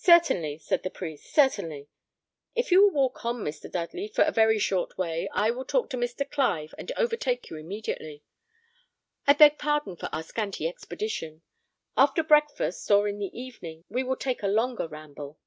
[0.00, 1.90] "Certainly," said the priest, "certainly;
[2.54, 3.70] if you will walk on, Mr.
[3.70, 6.24] Dudley, for a very short way, I will talk to Mr.
[6.26, 8.22] Clive, and overtake you immediately.
[9.26, 11.42] I beg pardon for our scanty expedition;
[11.94, 15.38] after breakfast, or in the evening, we will take a longer ramble."